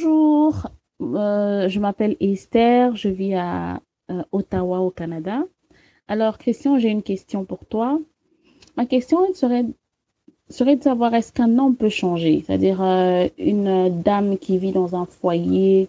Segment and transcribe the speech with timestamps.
[0.00, 0.68] Bonjour,
[1.02, 3.80] euh, je m'appelle Esther, je vis à
[4.12, 5.42] euh, Ottawa au Canada.
[6.06, 7.98] Alors Christian, j'ai une question pour toi.
[8.76, 12.44] Ma question serait, de savoir est-ce qu'un homme peut changer?
[12.46, 15.88] C'est-à-dire euh, une dame qui vit dans un foyer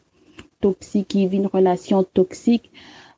[0.60, 2.72] toxique, qui vit une relation toxique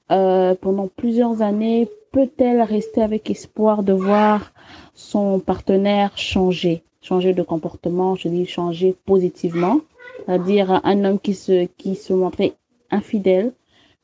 [0.09, 4.51] pendant plusieurs années, peut-elle rester avec espoir de voir
[4.93, 9.79] son partenaire changer, changer de comportement, je dis changer positivement
[10.25, 12.53] c'est-à-dire un homme qui se, qui se montrait
[12.89, 13.53] infidèle,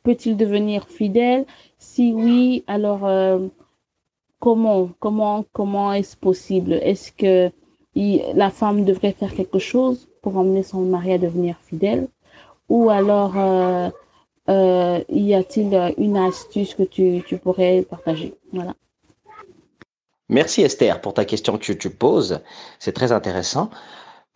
[0.04, 1.46] peut-il devenir fidèle?
[1.78, 3.48] Si oui, alors euh,
[4.40, 6.74] comment, comment, comment est-ce possible?
[6.74, 7.52] Est-ce que
[7.96, 12.08] la femme devrait faire quelque chose pour emmener son mari à devenir fidèle?
[12.70, 13.90] Ou alors, euh,
[14.50, 18.34] euh, y a-t-il une astuce que tu, tu pourrais partager?
[18.54, 18.74] Voilà.
[20.30, 22.42] Merci Esther pour ta question que tu poses.
[22.80, 23.70] C'est très intéressant.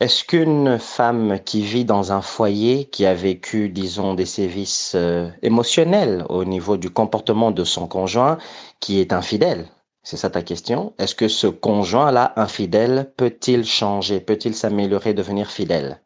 [0.01, 5.29] Est-ce qu'une femme qui vit dans un foyer, qui a vécu, disons, des sévices euh,
[5.43, 8.39] émotionnels au niveau du comportement de son conjoint,
[8.79, 9.67] qui est infidèle,
[10.01, 16.01] c'est ça ta question, est-ce que ce conjoint-là, infidèle, peut-il changer, peut-il s'améliorer, devenir fidèle?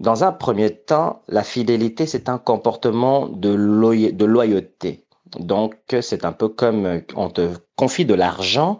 [0.00, 3.54] Dans un premier temps, la fidélité, c'est un comportement de,
[4.10, 5.04] de loyauté.
[5.38, 8.78] Donc, c'est un peu comme on te confie de l'argent,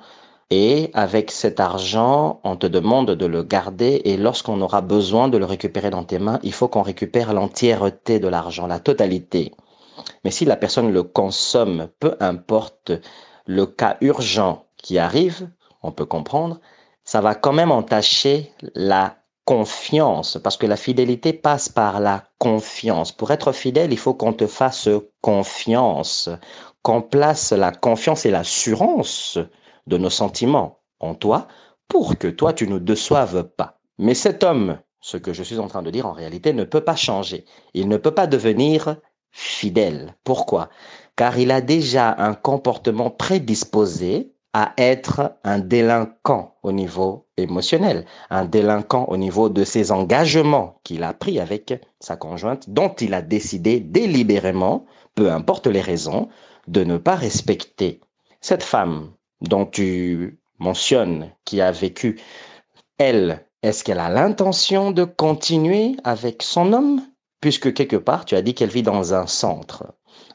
[0.56, 5.36] et avec cet argent, on te demande de le garder et lorsqu'on aura besoin de
[5.36, 9.50] le récupérer dans tes mains, il faut qu'on récupère l'entièreté de l'argent, la totalité.
[10.22, 12.92] Mais si la personne le consomme, peu importe
[13.46, 15.48] le cas urgent qui arrive,
[15.83, 16.61] on peut comprendre,
[17.02, 23.11] ça va quand même entacher la confiance, parce que la fidélité passe par la confiance.
[23.11, 24.89] Pour être fidèle, il faut qu'on te fasse
[25.20, 26.30] confiance,
[26.83, 29.41] qu'on place la confiance et l'assurance
[29.86, 31.48] de nos sentiments en toi
[31.88, 33.78] pour que toi, tu ne déçoives pas.
[33.98, 36.80] Mais cet homme, ce que je suis en train de dire en réalité, ne peut
[36.80, 37.44] pas changer.
[37.74, 38.96] Il ne peut pas devenir
[39.30, 40.14] fidèle.
[40.24, 40.70] Pourquoi?
[41.17, 48.44] Car il a déjà un comportement prédisposé à être un délinquant au niveau émotionnel, un
[48.44, 53.23] délinquant au niveau de ses engagements qu'il a pris avec sa conjointe, dont il a
[53.23, 54.86] décidé délibérément,
[55.17, 56.28] peu importe les raisons,
[56.68, 58.00] de ne pas respecter.
[58.40, 59.11] Cette femme
[59.48, 62.20] dont tu mentionnes qui a vécu,
[62.98, 67.02] elle, est-ce qu'elle a l'intention de continuer avec son homme?
[67.40, 69.84] Puisque quelque part, tu as dit qu'elle vit dans un centre,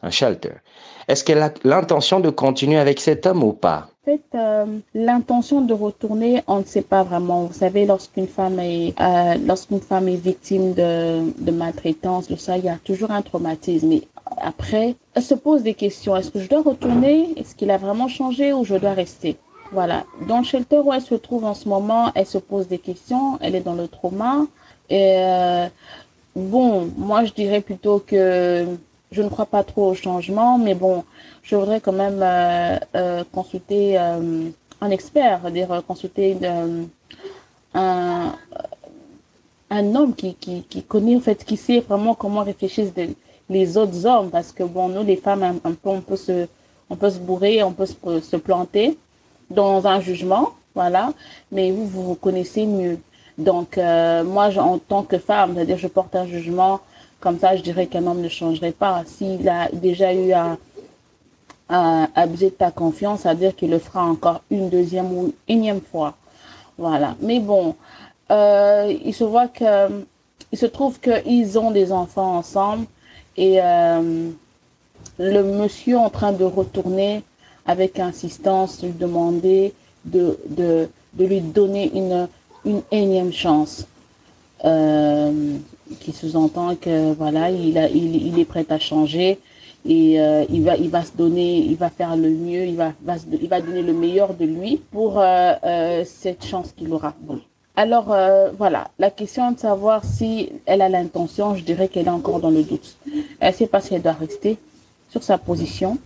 [0.04, 0.62] un shelter.
[1.08, 3.88] Est-ce qu'elle a l'intention de continuer avec cet homme ou pas?
[4.04, 7.46] En fait, euh, l'intention de retourner, on ne sait pas vraiment.
[7.46, 12.58] Vous savez, lorsqu'une femme est, euh, lorsqu'une femme est victime de, de maltraitance, de ça,
[12.58, 14.02] il y a toujours un traumatisme.
[14.42, 16.16] Après, elle se pose des questions.
[16.16, 17.34] Est-ce que je dois retourner?
[17.38, 19.38] Est-ce qu'il a vraiment changé ou je dois rester?
[19.72, 20.06] Voilà.
[20.28, 23.38] Dans le shelter où elle se trouve en ce moment, elle se pose des questions.
[23.42, 24.46] Elle est dans le trauma.
[24.90, 25.68] Et euh,
[26.36, 28.66] bon, moi, je dirais plutôt que
[29.12, 31.04] je ne crois pas trop au changement, mais bon,
[31.44, 36.38] je voudrais quand même euh, euh, consulter un expert, dire consulter
[37.74, 38.34] un,
[39.70, 42.86] un homme qui, qui, qui connaît, en fait, qui sait vraiment comment réfléchir
[43.50, 46.48] les autres hommes parce que bon nous les femmes on peut se
[46.90, 48.98] on peut bourrer on peut se, planter
[49.50, 51.12] dans un jugement voilà
[51.52, 53.00] mais vous vous, connaissez mieux
[53.38, 56.80] donc euh, moi en tant que femme c'est-à-dire je porte un jugement
[57.20, 60.58] comme ça je dirais qu'un homme ne changerait pas s'il a déjà eu à
[61.70, 66.16] abuser de ta confiance, c'est-à-dire qu'il le fera encore une deuxième ou une énième fois.
[66.78, 67.16] Voilà.
[67.22, 67.76] Mais bon,
[68.32, 70.04] euh, il se voit que,
[70.52, 72.86] il se trouve qu'ils ont des enfants ensemble
[73.40, 74.30] et euh,
[75.18, 77.24] le monsieur en train de retourner
[77.66, 79.74] avec insistance, lui demander
[80.04, 82.28] de, de, de lui donner une,
[82.66, 83.88] une énième chance.
[84.66, 85.56] Euh,
[86.02, 89.40] qui sous-entend que voilà, il, a, il, il, est prêt à changer
[89.86, 92.92] et euh, il va il va se donner, il va faire le mieux, il va,
[93.02, 95.24] va il va donner le meilleur de lui pour
[96.04, 97.16] cette chance qu'il aura.
[97.80, 102.10] Alors euh, voilà, la question de savoir si elle a l'intention, je dirais qu'elle est
[102.10, 102.98] encore dans le doute.
[103.40, 104.58] Elle ne sait pas si elle doit rester
[105.10, 105.98] sur sa position,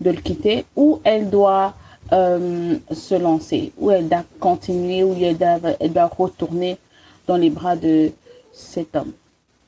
[0.00, 1.74] de le quitter, ou elle doit
[2.12, 6.78] euh, se lancer, ou elle doit continuer, ou elle doit, elle doit retourner
[7.26, 8.12] dans les bras de
[8.52, 9.10] cet homme.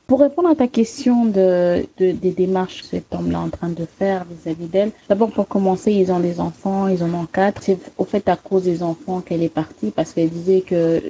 [0.06, 3.68] Pour répondre à ta question de, de des démarches que cet homme-là est en train
[3.70, 7.62] de faire vis-à-vis d'elle, d'abord pour commencer, ils ont des enfants, ils en ont quatre.
[7.62, 11.02] C'est au fait à cause des enfants qu'elle est partie parce qu'elle disait que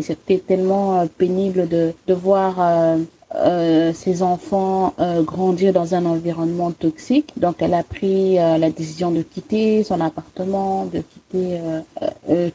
[0.00, 2.98] c'était tellement euh, pénible de, de voir euh,
[3.34, 7.32] euh, ses enfants euh, grandir dans un environnement toxique.
[7.36, 11.60] Donc elle a pris euh, la décision de quitter son appartement, de quitter quitter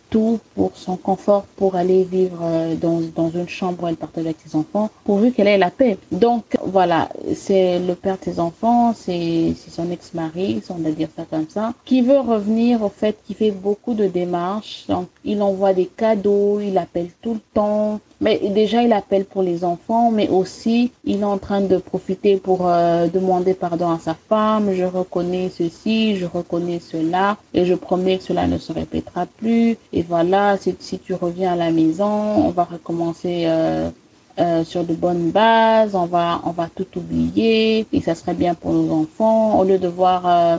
[0.10, 2.40] tout pour son confort pour aller vivre
[2.80, 5.98] dans, dans une chambre où elle partage avec ses enfants, pourvu qu'elle ait la paix.
[6.12, 11.26] Donc voilà, c'est le père de ses enfants, c'est son ex-mari, on va dire ça
[11.30, 14.86] comme ça, qui veut revenir au fait qu'il fait beaucoup de démarches.
[14.88, 19.44] Donc il envoie des cadeaux, il appelle tout le temps, mais déjà, il appelle pour
[19.44, 24.00] les enfants, mais aussi, il est en train de profiter pour euh, demander pardon à
[24.00, 24.74] sa femme.
[24.74, 29.78] Je reconnais ceci, je reconnais cela, et je promets que cela ne se répétera plus.
[29.94, 32.06] Et voilà, si, si tu reviens à la maison,
[32.48, 33.92] on va recommencer euh,
[34.40, 38.54] euh, sur de bonnes bases, on va, on va tout oublier, et ça serait bien
[38.54, 40.58] pour nos enfants, au lieu de voir, euh,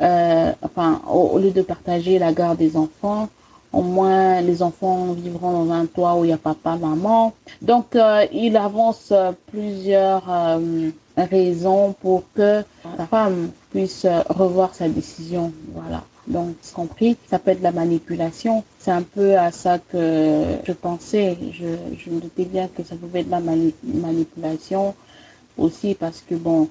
[0.00, 3.28] euh, enfin, au lieu de partager la garde des enfants,
[3.72, 7.32] au moins les enfants vivront dans un toit où il y a papa, maman.
[7.60, 9.12] Donc, euh, il avance
[9.50, 12.62] plusieurs euh, raisons pour que
[12.98, 15.52] la femme puisse revoir sa décision.
[15.74, 16.02] Voilà.
[16.26, 18.62] Donc, compris, ça peut être de la manipulation.
[18.78, 21.36] C'est un peu à ça que je pensais.
[21.52, 21.66] Je,
[21.98, 24.94] je me doutais bien que ça pouvait être la manipulation
[25.58, 26.68] aussi parce que, bon,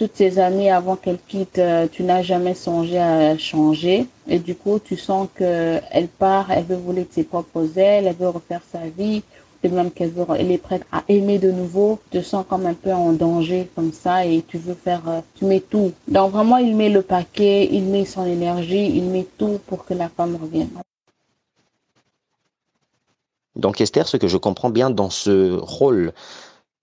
[0.00, 4.06] toutes ces années avant qu'elle quitte, euh, tu n'as jamais songé à changer.
[4.26, 8.16] Et du coup, tu sens qu'elle part, elle veut voler de ses propres ailes, elle
[8.16, 9.22] veut refaire sa vie.
[9.62, 12.64] Et même qu'elle veut, elle est prête à aimer de nouveau, tu te sens comme
[12.64, 15.92] un peu en danger comme ça et tu veux faire, euh, tu mets tout.
[16.08, 19.92] Donc vraiment, il met le paquet, il met son énergie, il met tout pour que
[19.92, 20.70] la femme revienne.
[23.54, 26.14] Donc Esther, ce que je comprends bien dans ce rôle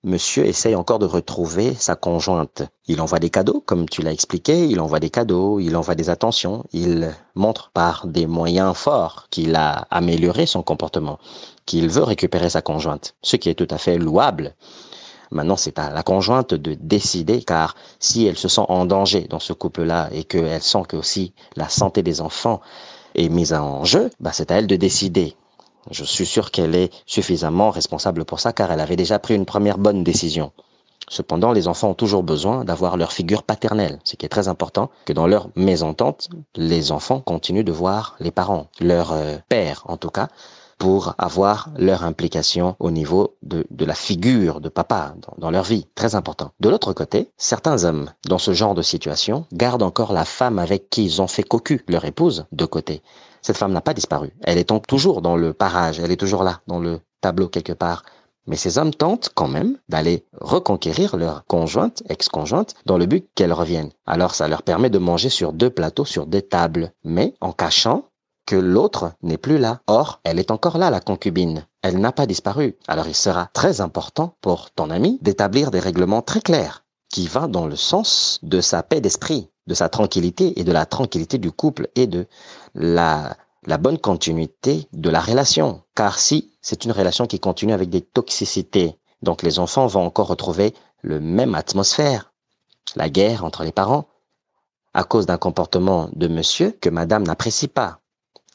[0.03, 2.61] Monsieur essaye encore de retrouver sa conjointe.
[2.85, 6.11] Il envoie des cadeaux, comme tu l'as expliqué, il envoie des cadeaux, il envoie des
[6.11, 11.17] attentions, il montre par des moyens forts qu'il a amélioré son comportement,
[11.65, 14.53] qu'il veut récupérer sa conjointe, ce qui est tout à fait louable.
[15.31, 19.39] Maintenant, c'est à la conjointe de décider, car si elle se sent en danger dans
[19.39, 22.61] ce couple-là et qu'elle sent que aussi la santé des enfants
[23.15, 25.35] est mise en jeu, bah c'est à elle de décider.
[25.91, 29.45] Je suis sûr qu'elle est suffisamment responsable pour ça car elle avait déjà pris une
[29.45, 30.51] première bonne décision.
[31.09, 34.89] Cependant, les enfants ont toujours besoin d'avoir leur figure paternelle, ce qui est très important,
[35.05, 39.95] que dans leur mésentente, les enfants continuent de voir les parents, leur euh, père en
[39.95, 40.27] tout cas,
[40.77, 45.63] pour avoir leur implication au niveau de, de la figure de papa dans, dans, leur
[45.63, 45.87] vie.
[45.95, 46.51] Très important.
[46.59, 50.89] De l'autre côté, certains hommes, dans ce genre de situation, gardent encore la femme avec
[50.89, 53.01] qui ils ont fait cocu, leur épouse, de côté.
[53.47, 54.33] Cette femme n'a pas disparu.
[54.43, 58.03] Elle est toujours dans le parage, elle est toujours là, dans le tableau quelque part.
[58.45, 63.53] Mais ces hommes tentent quand même d'aller reconquérir leur conjointe, ex-conjointe, dans le but qu'elle
[63.53, 63.91] revienne.
[64.05, 68.09] Alors ça leur permet de manger sur deux plateaux, sur des tables, mais en cachant
[68.45, 69.79] que l'autre n'est plus là.
[69.87, 71.65] Or, elle est encore là, la concubine.
[71.81, 72.75] Elle n'a pas disparu.
[72.89, 77.47] Alors il sera très important pour ton ami d'établir des règlements très clairs qui vont
[77.47, 81.51] dans le sens de sa paix d'esprit de sa tranquillité et de la tranquillité du
[81.51, 82.25] couple et de
[82.73, 83.35] la,
[83.79, 85.83] bonne continuité de la relation.
[85.95, 90.27] Car si c'est une relation qui continue avec des toxicités, donc les enfants vont encore
[90.27, 92.31] retrouver le même atmosphère.
[92.95, 94.07] La guerre entre les parents,
[94.93, 97.99] à cause d'un comportement de monsieur que madame n'apprécie pas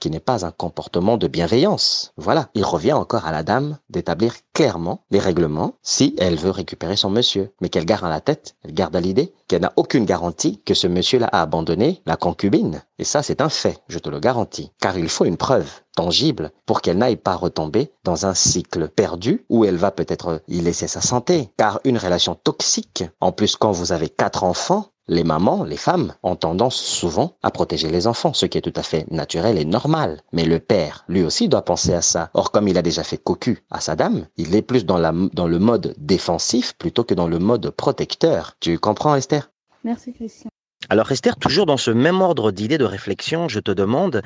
[0.03, 2.13] qui n'est pas un comportement de bienveillance.
[2.17, 6.97] Voilà, il revient encore à la dame d'établir clairement les règlements si elle veut récupérer
[6.97, 10.05] son monsieur, mais qu'elle garde à la tête, elle garde à l'idée qu'elle n'a aucune
[10.05, 12.83] garantie que ce monsieur-là a abandonné la concubine.
[12.99, 16.51] Et ça, c'est un fait, je te le garantis, car il faut une preuve tangible
[16.67, 20.89] pour qu'elle n'aille pas retomber dans un cycle perdu où elle va peut-être y laisser
[20.89, 21.51] sa santé.
[21.59, 26.15] Car une relation toxique, en plus quand vous avez quatre enfants, les mamans, les femmes,
[26.23, 29.65] ont tendance souvent à protéger les enfants, ce qui est tout à fait naturel et
[29.65, 30.21] normal.
[30.33, 32.31] Mais le père, lui aussi, doit penser à ça.
[32.35, 35.13] Or, comme il a déjà fait cocu à sa dame, il est plus dans, la,
[35.33, 38.53] dans le mode défensif plutôt que dans le mode protecteur.
[38.61, 39.51] Tu comprends, Esther?
[39.85, 40.51] Merci, Christian.
[40.89, 44.23] Alors, Esther, toujours dans ce même ordre d'idée de réflexion, je te demande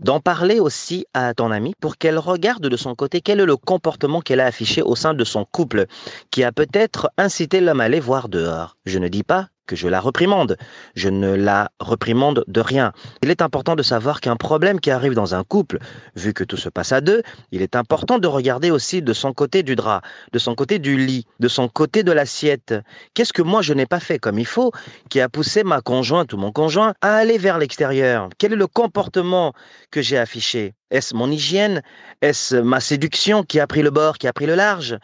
[0.00, 3.56] d'en parler aussi à ton amie pour qu'elle regarde de son côté quel est le
[3.56, 5.86] comportement qu'elle a affiché au sein de son couple
[6.30, 8.76] qui a peut-être incité l'homme à aller voir dehors.
[8.84, 10.56] Je ne dis pas que je la reprimande.
[10.94, 12.92] Je ne la reprimande de rien.
[13.22, 15.78] Il est important de savoir qu'un problème qui arrive dans un couple,
[16.16, 19.32] vu que tout se passe à deux, il est important de regarder aussi de son
[19.32, 20.02] côté du drap,
[20.32, 22.74] de son côté du lit, de son côté de l'assiette.
[23.14, 24.72] Qu'est-ce que moi je n'ai pas fait comme il faut
[25.08, 28.28] qui a poussé ma conjointe ou mon conjoint à aller vers l'extérieur?
[28.38, 29.52] Quel est le comportement
[29.90, 30.74] que j'ai affiché?
[30.90, 31.82] Est-ce mon hygiène?
[32.22, 34.98] Est-ce ma séduction qui a pris le bord, qui a pris le large?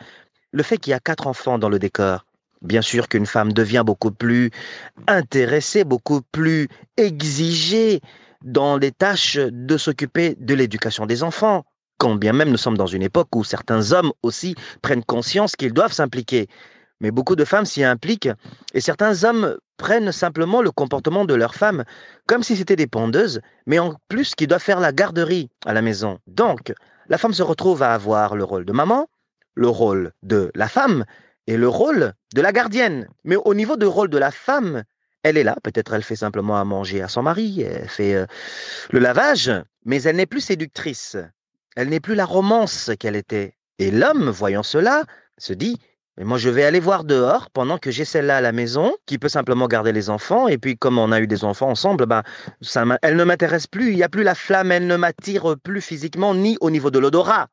[0.52, 2.24] Le fait qu'il y a quatre enfants dans le décor,
[2.62, 4.50] Bien sûr qu'une femme devient beaucoup plus
[5.06, 8.00] intéressée, beaucoup plus exigée
[8.44, 11.64] dans les tâches de s'occuper de l'éducation des enfants,
[11.98, 15.72] quand bien même nous sommes dans une époque où certains hommes aussi prennent conscience qu'ils
[15.72, 16.48] doivent s'impliquer.
[17.00, 18.28] mais beaucoup de femmes s'y impliquent
[18.74, 21.84] et certains hommes prennent simplement le comportement de leur femme
[22.26, 25.82] comme si c'était des pondeuses, mais en plus qui doivent faire la garderie à la
[25.82, 26.18] maison.
[26.26, 26.74] Donc,
[27.08, 29.08] la femme se retrouve à avoir le rôle de maman,
[29.54, 31.04] le rôle de la femme
[31.46, 33.08] et le rôle de la gardienne.
[33.24, 34.84] Mais au niveau du rôle de la femme,
[35.22, 38.26] elle est là, peut-être elle fait simplement à manger à son mari, elle fait euh,
[38.90, 39.52] le lavage,
[39.84, 41.16] mais elle n'est plus séductrice.
[41.76, 43.54] Elle n'est plus la romance qu'elle était.
[43.78, 45.04] Et l'homme, voyant cela,
[45.38, 45.78] se dit
[46.20, 49.16] mais moi, je vais aller voir dehors pendant que j'ai celle-là à la maison qui
[49.16, 50.48] peut simplement garder les enfants.
[50.48, 52.22] Et puis, comme on a eu des enfants ensemble, ben,
[52.60, 53.92] ça, elle ne m'intéresse plus.
[53.92, 54.70] Il n'y a plus la flamme.
[54.70, 57.48] Elle ne m'attire plus physiquement ni au niveau de l'odorat.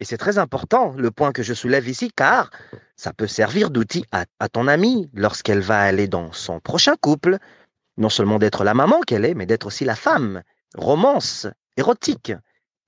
[0.00, 2.50] Et c'est très important le point que je soulève ici, car
[2.96, 7.38] ça peut servir d'outil à, ton amie lorsqu'elle va aller dans son prochain couple,
[7.96, 10.42] non seulement d'être la maman qu'elle est, mais d'être aussi la femme,
[10.74, 11.46] romance,
[11.76, 12.32] érotique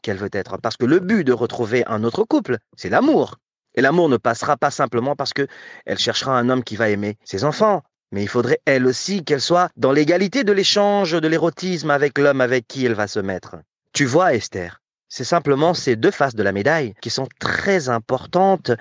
[0.02, 0.58] qu'elle veut être.
[0.58, 3.36] Parce que le but de retrouver un autre couple, c'est l'amour.
[3.74, 5.46] Et l'amour ne passera pas simplement parce que
[5.84, 9.40] elle cherchera un homme qui va aimer ses enfants, mais il faudrait elle aussi qu'elle
[9.40, 13.56] soit dans l'égalité de l'échange, de l'érotisme avec l'homme avec qui elle va se mettre.
[13.92, 18.72] Tu vois, Esther, c'est simplement ces deux faces de la médaille qui sont très importantes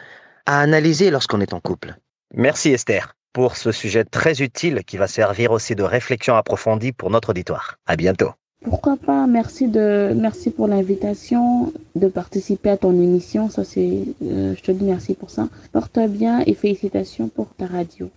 [0.46, 1.96] à analyser lorsqu'on est en couple.
[2.34, 7.10] Merci Esther pour ce sujet très utile qui va servir aussi de réflexion approfondie pour
[7.10, 7.78] notre auditoire.
[7.86, 8.32] À bientôt.
[8.64, 13.50] Pourquoi pas Merci de merci pour l'invitation de participer à ton émission.
[13.50, 15.50] Ça c'est, euh, je te dis merci pour ça.
[15.72, 18.10] Porte bien et félicitations pour ta radio.